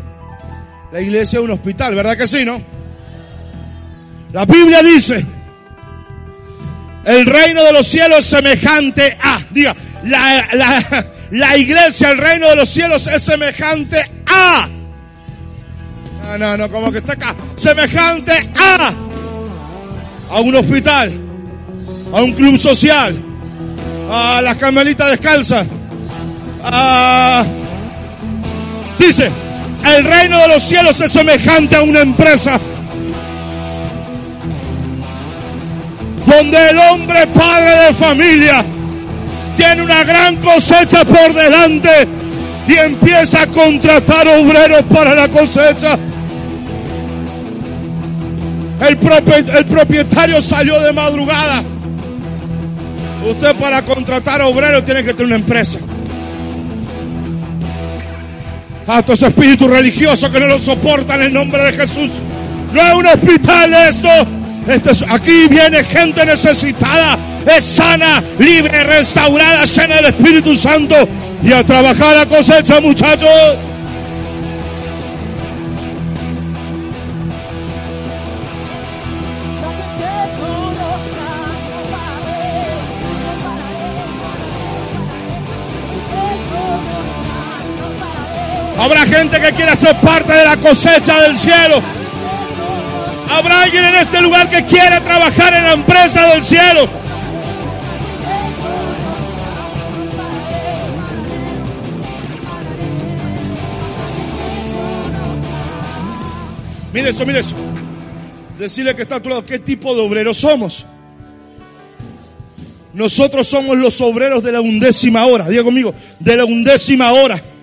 [0.93, 2.59] La iglesia es un hospital, ¿verdad que sí, no?
[4.33, 5.23] La Biblia dice,
[7.05, 12.49] el reino de los cielos es semejante a, diga, la, la, la iglesia, el reino
[12.49, 14.71] de los cielos es semejante a.
[16.23, 17.37] No, no, no, como que está acá.
[17.57, 19.05] Semejante a.
[20.31, 21.13] A un hospital.
[22.13, 23.17] A un club social.
[24.11, 25.67] A las carmelitas descalzas.
[26.63, 27.45] A...
[28.99, 29.31] Dice,
[29.85, 32.59] el reino de los cielos es semejante a una empresa.
[36.27, 38.65] Donde el hombre padre de familia
[39.57, 42.09] tiene una gran cosecha por delante
[42.67, 45.99] y empieza a contratar obreros para la cosecha.
[48.89, 51.63] El, propie- el propietario salió de madrugada.
[53.29, 55.79] Usted para contratar obreros tiene que tener una empresa.
[58.87, 62.11] A estos espíritus religiosos que no lo soportan en el nombre de Jesús.
[62.73, 64.09] No es un hospital esto.
[64.69, 70.95] Este es- aquí viene gente necesitada, es sana, libre, restaurada, llena del Espíritu Santo.
[71.43, 73.29] Y a trabajar la cosecha, muchachos.
[88.85, 91.81] Habrá gente que quiera ser parte de la cosecha del cielo.
[93.31, 96.87] Habrá alguien en este lugar que quiera trabajar en la empresa del cielo.
[106.93, 107.57] Mire eso, mire eso.
[108.59, 110.85] Decirle que está a tu lado, ¿qué tipo de obreros somos?
[112.93, 115.49] Nosotros somos los obreros de la undécima hora.
[115.49, 117.54] Diga conmigo, de la undécima hora.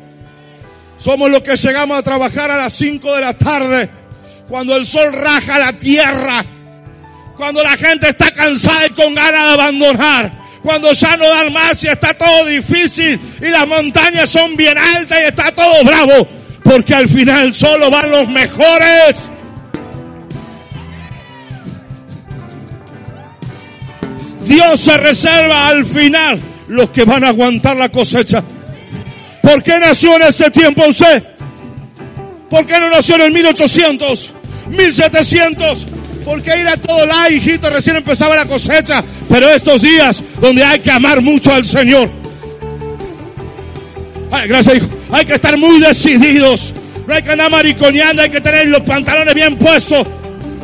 [1.01, 3.89] Somos los que llegamos a trabajar a las 5 de la tarde,
[4.47, 6.45] cuando el sol raja la tierra,
[7.35, 11.83] cuando la gente está cansada y con ganas de abandonar, cuando ya no dan más
[11.83, 16.27] y está todo difícil y las montañas son bien altas y está todo bravo,
[16.63, 19.27] porque al final solo van los mejores.
[24.41, 28.43] Dios se reserva al final los que van a aguantar la cosecha.
[29.41, 31.23] ¿Por qué nació en ese tiempo usted?
[32.49, 34.33] ¿Por qué no nació en el 1800?
[34.69, 35.85] 1700.
[36.25, 39.03] Porque era todo la hijito, recién empezaba la cosecha.
[39.27, 42.09] Pero estos días donde hay que amar mucho al Señor.
[44.31, 44.87] Ay, gracias, hijo.
[45.11, 46.73] Hay que estar muy decididos.
[47.07, 50.05] No hay que andar mariconeando, hay que tener los pantalones bien puestos.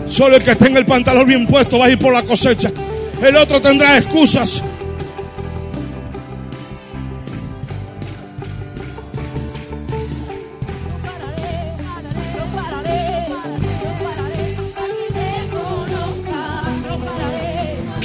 [0.07, 2.71] Solo el que tenga el pantalón bien puesto va a ir por la cosecha.
[3.21, 4.61] El otro tendrá excusas.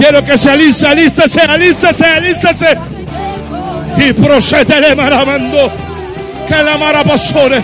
[0.03, 2.77] Quiero que se aliste, alístese, alístese, alístese.
[3.99, 5.73] Y procede maramando.
[6.49, 7.63] Que la marapasore.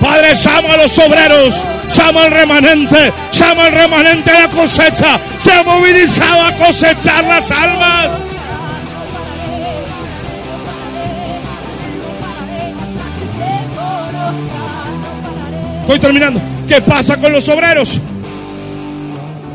[0.00, 1.62] Padre, llama a los obreros,
[1.94, 5.20] llama al remanente, llama al remanente a la cosecha.
[5.38, 8.08] Se ha movilizado a cosechar las almas.
[15.82, 16.40] Estoy terminando.
[16.66, 18.00] ¿Qué pasa con los obreros?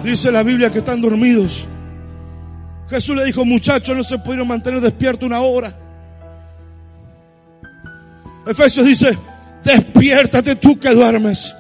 [0.04, 1.68] Dice la Biblia que están dormidos.
[2.90, 5.74] Jesús le dijo, muchachos, no se pudieron mantener despiertos una hora.
[8.48, 9.18] Efesios dice,
[9.64, 11.54] despiértate tú que duermes.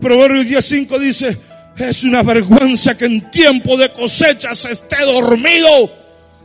[0.00, 1.40] Proverbios 10.5 dice,
[1.76, 5.90] es una vergüenza que en tiempo de cosecha se esté dormido.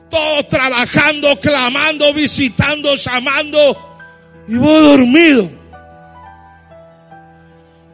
[0.10, 3.78] Todos trabajando, clamando, visitando, llamando.
[4.48, 5.50] Y vos dormido.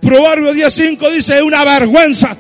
[0.02, 2.38] Proverbios 10.5 dice, es una vergüenza.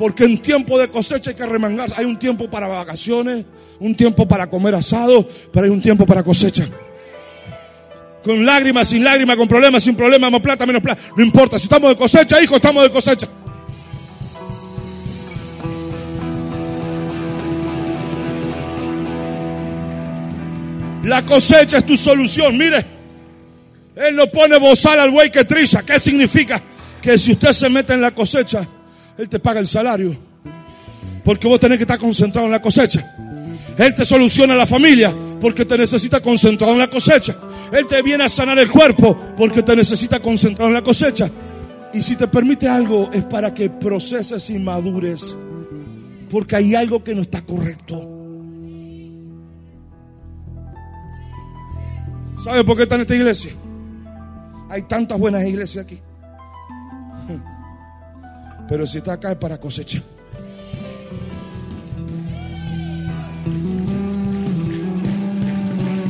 [0.00, 1.92] Porque en tiempo de cosecha hay que remangar.
[1.94, 3.44] Hay un tiempo para vacaciones,
[3.78, 6.66] un tiempo para comer asado, pero hay un tiempo para cosecha.
[8.24, 11.02] Con lágrimas, sin lágrimas, con problemas, sin problemas, más plata, menos plata.
[11.14, 11.58] No importa.
[11.58, 13.28] Si estamos de cosecha, hijo, estamos de cosecha.
[21.04, 22.56] La cosecha es tu solución.
[22.56, 22.86] Mire,
[23.96, 25.82] Él no pone bozal al buey que trilla.
[25.82, 26.62] ¿Qué significa?
[27.02, 28.66] Que si usted se mete en la cosecha,
[29.20, 30.16] Él te paga el salario.
[31.22, 33.14] Porque vos tenés que estar concentrado en la cosecha.
[33.76, 37.36] Él te soluciona la familia porque te necesita concentrado en la cosecha.
[37.70, 41.30] Él te viene a sanar el cuerpo porque te necesita concentrado en la cosecha.
[41.92, 45.36] Y si te permite algo es para que proceses y madures.
[46.30, 48.08] Porque hay algo que no está correcto.
[52.42, 53.52] ¿Sabe por qué está en esta iglesia?
[54.70, 56.00] Hay tantas buenas iglesias aquí.
[58.70, 60.00] Pero si está acá es para cosecha.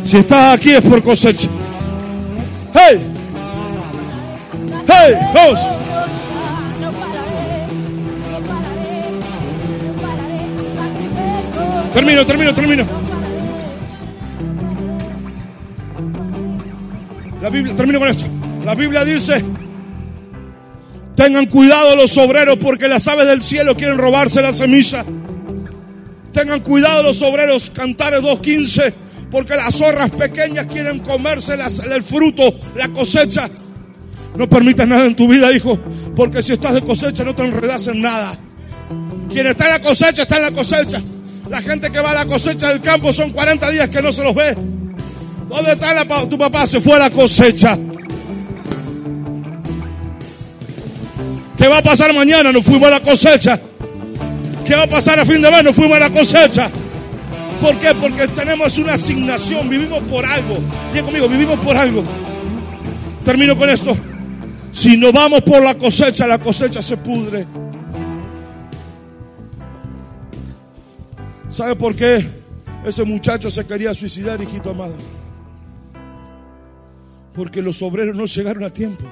[0.05, 1.49] Si estás aquí es por cosecha.
[2.75, 3.01] ¡Hey!
[4.87, 5.15] ¡Hey!
[5.35, 5.61] ¡Vamos!
[11.95, 12.85] Termino, termino, termino.
[17.41, 18.25] La Biblia, termino con esto.
[18.67, 19.43] La Biblia dice,
[21.21, 25.05] tengan cuidado los obreros porque las aves del cielo quieren robarse la semilla.
[26.33, 28.91] Tengan cuidado los obreros, Cantares 2.15,
[29.31, 31.59] porque las zorras pequeñas quieren comerse
[31.91, 33.51] el fruto, la cosecha.
[34.35, 35.79] No permitas nada en tu vida, hijo,
[36.17, 38.39] porque si estás de cosecha no te enredas en nada.
[39.31, 41.03] Quien está en la cosecha, está en la cosecha.
[41.51, 44.25] La gente que va a la cosecha del campo son 40 días que no se
[44.25, 44.57] los ve.
[45.51, 46.67] ¿Dónde está tu papá?
[46.67, 47.79] Se fue a la cosecha.
[51.61, 52.51] ¿Qué va a pasar mañana?
[52.53, 53.61] Nos fuimos a la cosecha.
[54.65, 55.63] ¿Qué va a pasar a fin de mes?
[55.63, 56.71] Nos fuimos a la cosecha.
[57.61, 57.95] ¿Por qué?
[57.95, 60.57] Porque tenemos una asignación, vivimos por algo.
[60.91, 62.03] Diga conmigo, vivimos por algo.
[63.27, 63.95] Termino con esto.
[64.73, 67.47] Si no vamos por la cosecha, la cosecha se pudre.
[71.51, 72.27] ¿Sabe por qué
[72.87, 74.95] ese muchacho se quería suicidar, hijito amado?
[77.35, 79.05] Porque los obreros no llegaron a tiempo.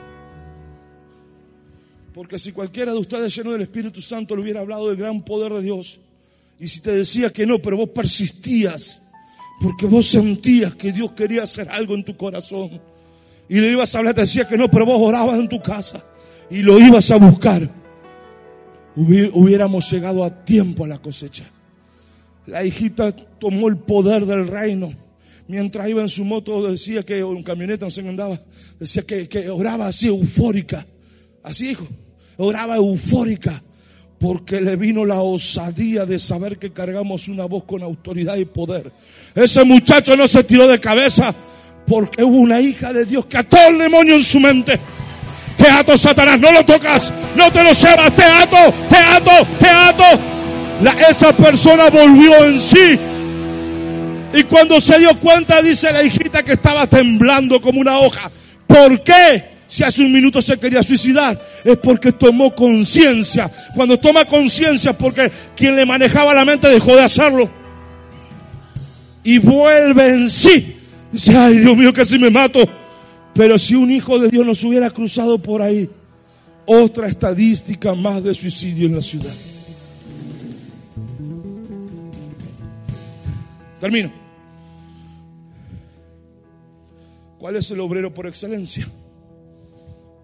[2.19, 5.53] Porque si cualquiera de ustedes lleno del Espíritu Santo le hubiera hablado del gran poder
[5.53, 6.01] de Dios,
[6.59, 9.01] y si te decía que no, pero vos persistías,
[9.61, 12.81] porque vos sentías que Dios quería hacer algo en tu corazón,
[13.49, 16.05] y le ibas a hablar, te decía que no, pero vos orabas en tu casa,
[16.51, 17.71] y lo ibas a buscar,
[18.97, 21.49] hubiéramos llegado a tiempo a la cosecha.
[22.49, 24.93] La hijita tomó el poder del reino.
[25.47, 28.41] Mientras iba en su moto, decía que, en camioneta, no sé andaba,
[28.81, 30.85] decía que, que oraba así, eufórica.
[31.45, 31.87] Así, hijo,
[32.39, 33.63] oraba eufórica
[34.19, 38.91] porque le vino la osadía de saber que cargamos una voz con autoridad y poder.
[39.35, 41.35] Ese muchacho no se tiró de cabeza
[41.87, 44.79] porque hubo una hija de Dios que ató el demonio en su mente.
[45.57, 49.69] Te ato, Satanás, no lo tocas, no te lo llevas, te ato, te ato, te
[49.69, 50.05] ato.
[51.11, 52.99] esa persona volvió en sí.
[54.35, 58.31] Y cuando se dio cuenta, dice la hijita que estaba temblando como una hoja.
[58.67, 59.48] ¿Por qué?
[59.69, 63.51] Si hace un minuto se quería suicidar, es porque tomó conciencia.
[63.77, 67.51] Cuando toma conciencia, porque quien le manejaba la mente dejó de hacerlo.
[69.23, 70.75] Y vuelve en sí.
[71.13, 72.61] Dice, ay Dios mío, casi me mato.
[73.35, 75.91] Pero si un hijo de Dios nos hubiera cruzado por ahí,
[76.65, 79.35] otra estadística más de suicidio en la ciudad.
[83.79, 84.11] Termino.
[87.39, 88.89] ¿Cuál es el obrero por excelencia?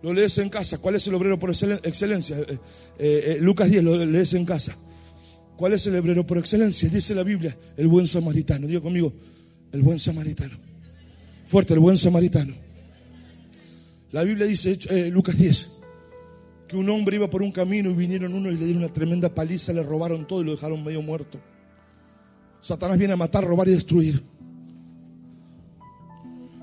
[0.04, 0.76] Lo lees en casa.
[0.76, 2.38] ¿Cuál es el obrero por excelencia?
[2.38, 2.58] Eh, eh,
[2.98, 4.76] eh, Lucas 10, lo lees en casa.
[5.56, 6.90] ¿Cuál es el obrero por excelencia?
[6.90, 8.66] Dice la Biblia, el buen samaritano.
[8.66, 9.14] Digo conmigo,
[9.72, 10.58] el buen samaritano.
[11.46, 12.52] Fuerte, el buen samaritano.
[14.12, 14.78] La Biblia dice,
[15.10, 15.70] Lucas 10,
[16.68, 19.34] que un hombre iba por un camino y vinieron uno y le dieron una tremenda
[19.34, 21.40] paliza, le robaron todo y lo dejaron medio muerto.
[22.60, 24.22] Satanás viene a matar, robar y destruir.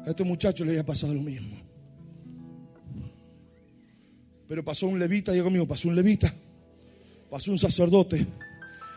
[0.05, 1.60] A este muchacho le había pasado lo mismo.
[4.51, 6.33] Pero pasó un levita, digo conmigo, pasó un levita,
[7.29, 8.27] pasó un sacerdote,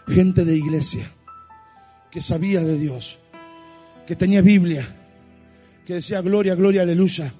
[0.08, 1.08] gente de iglesia,
[2.10, 3.20] que sabía de Dios,
[4.04, 4.84] que tenía Biblia,
[5.86, 7.32] que decía gloria, gloria, aleluya,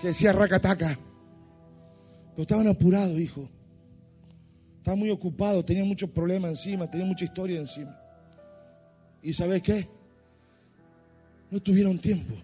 [0.00, 0.98] que decía racataca.
[2.32, 3.48] Pero estaban apurados, hijo.
[4.78, 7.96] Estaban muy ocupados, tenían muchos problemas encima, tenían mucha historia encima.
[9.22, 9.86] ¿Y sabes qué?
[11.48, 12.34] No tuvieron tiempo.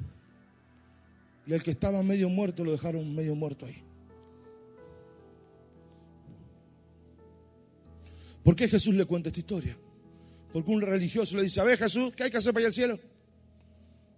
[1.45, 3.90] Y el que estaba medio muerto lo dejaron medio muerto ahí.
[8.43, 9.77] ¿Por qué Jesús le cuenta esta historia?
[10.53, 12.99] Porque un religioso le dice, a Jesús, ¿qué hay que hacer para ir al cielo?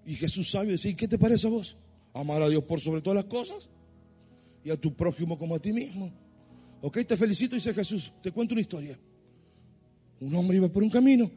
[0.06, 1.76] Y Jesús sabe decir, ¿qué te parece a vos?
[2.14, 3.68] Amar a Dios por sobre todas las cosas
[4.64, 6.12] y a tu prójimo como a ti mismo.
[6.80, 8.98] Ok, te felicito, dice Jesús, te cuento una historia.
[10.20, 11.30] Un hombre iba por un camino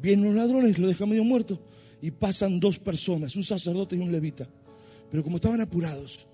[0.00, 1.60] Vienen los ladrones, lo dejan medio muerto
[2.00, 4.48] y pasan dos personas, un sacerdote y un levita.
[5.10, 6.26] Pero como estaban apurados,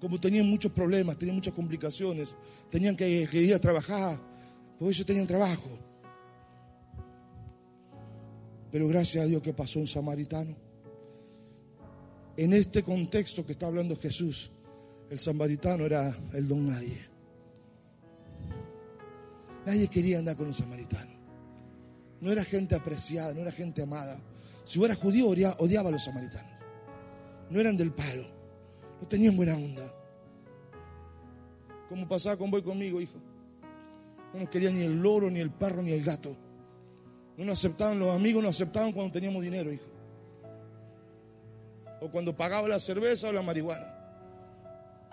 [0.00, 2.34] como tenían muchos problemas, tenían muchas complicaciones,
[2.68, 4.20] tenían que, ir a trabajar,
[4.80, 5.68] pues ellos tenían trabajo.
[8.72, 10.56] Pero gracias a Dios que pasó un samaritano.
[12.36, 14.50] En este contexto que está hablando Jesús,
[15.08, 16.98] el samaritano era el don nadie.
[19.64, 21.20] Nadie quería andar con un samaritano
[22.20, 24.20] no era gente apreciada, no era gente amada.
[24.64, 26.52] Si fuera judío, odiaba a los samaritanos.
[27.48, 28.26] No eran del palo,
[29.00, 29.92] no tenían buena onda.
[31.88, 33.18] Como pasaba con vos conmigo, hijo.
[34.32, 36.36] No nos querían ni el loro, ni el perro, ni el gato.
[37.36, 39.86] No nos aceptaban los amigos, nos aceptaban cuando teníamos dinero, hijo.
[42.00, 43.94] O cuando pagaba la cerveza o la marihuana.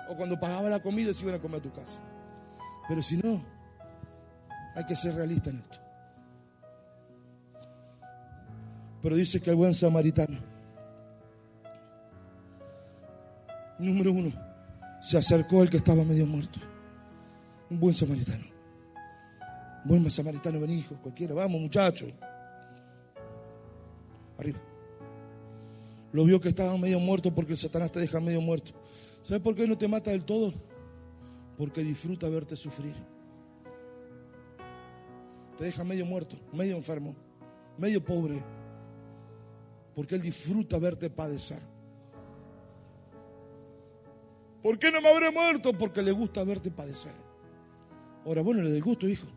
[0.09, 2.01] O cuando pagaba la comida se iban a comer a tu casa.
[2.88, 3.43] Pero si no,
[4.76, 5.80] hay que ser realista en esto.
[9.01, 10.39] Pero dice que el buen samaritano,
[13.80, 14.32] número uno,
[15.01, 16.59] se acercó al que estaba medio muerto.
[17.70, 18.57] Un buen samaritano.
[19.88, 21.33] Buen samaritano, ven hijo, cualquiera.
[21.33, 22.11] Vamos, muchachos.
[24.38, 24.59] Arriba.
[26.11, 28.73] Lo vio que estaba medio muerto porque el Satanás te deja medio muerto.
[29.21, 30.53] ¿Sabes por qué no te mata del todo?
[31.57, 32.95] Porque disfruta verte sufrir.
[35.57, 37.15] Te deja medio muerto, medio enfermo,
[37.77, 38.43] medio pobre,
[39.95, 41.61] porque Él disfruta verte padecer.
[44.61, 45.71] ¿Por qué no me habré muerto?
[45.71, 47.13] Porque le gusta verte padecer.
[48.25, 49.27] Ahora, bueno, le dé el gusto, hijo.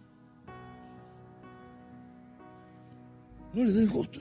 [3.53, 4.20] No le dé el gusto.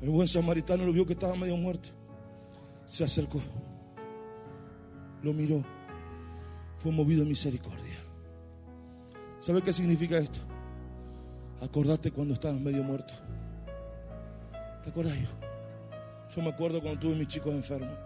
[0.00, 1.90] El buen samaritano lo vio que estaba medio muerto.
[2.86, 3.40] Se acercó.
[5.22, 5.62] Lo miró.
[6.78, 7.96] Fue movido en misericordia.
[9.38, 10.40] ¿Sabe qué significa esto?
[11.60, 13.14] Acordate cuando estabas medio muerto.
[14.82, 15.32] ¿Te acuerdas, hijo?
[16.34, 17.96] Yo me acuerdo cuando tuve mis chicos enfermos.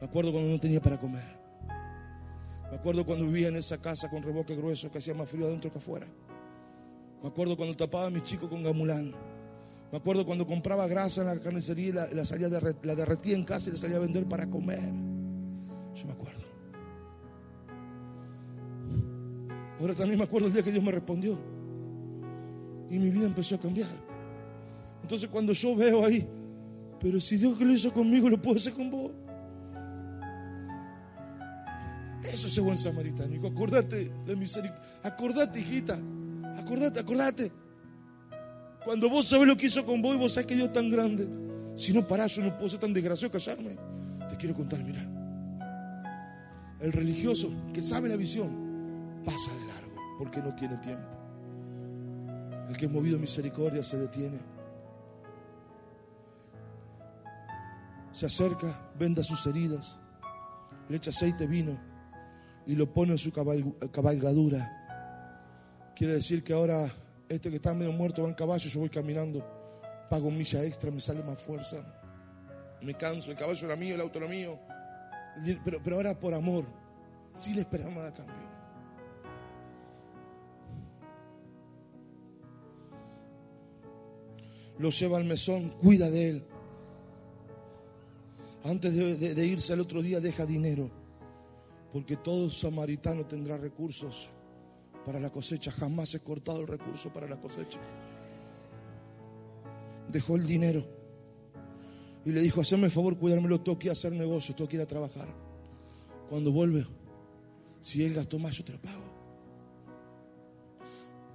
[0.00, 1.24] Me acuerdo cuando no tenía para comer.
[2.70, 5.70] Me acuerdo cuando vivía en esa casa con reboque grueso que hacía más frío adentro
[5.70, 6.06] que afuera.
[7.24, 9.10] Me acuerdo cuando tapaba a mis chicos con gamulán.
[9.90, 13.70] Me acuerdo cuando compraba grasa en la carnicería y la, salía la derretía en casa
[13.70, 14.92] y la salía a vender para comer.
[15.94, 16.44] Yo me acuerdo.
[19.80, 21.38] Ahora también me acuerdo el día que Dios me respondió.
[22.90, 23.96] Y mi vida empezó a cambiar.
[25.00, 26.28] Entonces cuando yo veo ahí,
[27.00, 29.12] pero si Dios que lo hizo conmigo, lo puede hacer con vos.
[32.22, 33.48] Eso es el buen samaritano.
[33.48, 35.00] Acordate la misericordia.
[35.02, 35.98] Acordate, hijita.
[36.64, 37.52] Acordate, acordate.
[38.84, 40.90] Cuando vos sabés lo que hizo con vos y vos sabés que Dios es tan
[40.90, 41.28] grande.
[41.76, 43.76] Si no parás, yo no puedo ser tan desgraciado callarme.
[44.28, 45.02] Te quiero contar, mira.
[46.80, 51.08] El religioso que sabe la visión pasa de largo porque no tiene tiempo.
[52.68, 54.54] El que es movido misericordia se detiene.
[58.14, 59.98] se acerca, venda sus heridas,
[60.88, 61.76] le echa aceite, vino
[62.64, 64.83] y lo pone en su cabalgadura.
[65.94, 66.90] Quiere decir que ahora
[67.28, 69.44] este que está medio muerto va en caballo, yo voy caminando,
[70.10, 71.84] pago milla extra, me sale más fuerza,
[72.82, 74.58] me canso, el caballo era mío, el auto era mío,
[75.64, 76.64] pero, pero ahora por amor,
[77.34, 78.34] sin esperar nada a cambio.
[84.78, 86.46] Lo lleva al mesón, cuida de él.
[88.64, 90.90] Antes de irse al otro día deja dinero,
[91.92, 94.33] porque todo samaritano tendrá recursos
[95.04, 95.70] para la cosecha.
[95.70, 97.78] Jamás he cortado el recurso para la cosecha.
[100.10, 100.84] Dejó el dinero
[102.24, 104.76] y le dijo, haceme el favor, cuidármelo, tengo que ir a hacer negocio, tengo que
[104.76, 105.28] ir a trabajar.
[106.30, 106.86] Cuando vuelve,
[107.80, 109.02] si él gastó más, yo te lo pago.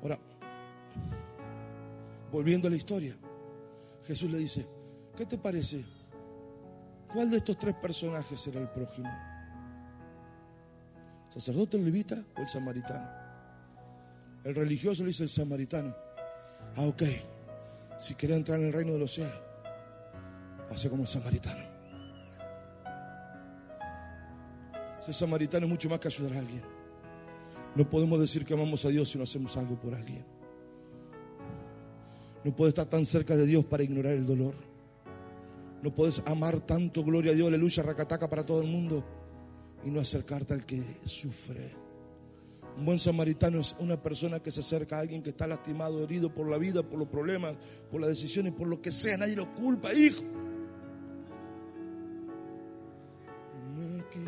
[0.02, 0.20] Ahora,
[2.32, 3.16] volviendo a la historia,
[4.06, 4.66] Jesús le dice,
[5.16, 5.86] ¿qué te parece?
[7.14, 9.10] ¿Cuál de estos tres personajes será el prójimo?
[11.30, 13.19] ¿Sacerdote, el levita o el samaritano?
[14.44, 15.96] El religioso le dice el samaritano.
[16.76, 17.04] Ah, ok.
[18.00, 19.34] Si quiere entrar en el reino de los cielos,
[20.72, 21.68] hace como el samaritano.
[25.02, 26.62] Ser samaritano es mucho más que ayudar a alguien.
[27.76, 30.26] No podemos decir que amamos a Dios si no hacemos algo por alguien.
[32.44, 34.56] No puedes estar tan cerca de Dios para ignorar el dolor.
[35.82, 39.04] No puedes amar tanto, gloria a Dios, aleluya, racataca para todo el mundo
[39.86, 41.89] y no acercarte al que sufre.
[42.80, 46.34] Un buen samaritano es una persona que se acerca a alguien que está lastimado, herido
[46.34, 47.56] por la vida, por los problemas,
[47.92, 49.18] por las decisiones, por lo que sea.
[49.18, 50.24] Nadie lo culpa, hijo.
[54.00, 54.20] Aquí,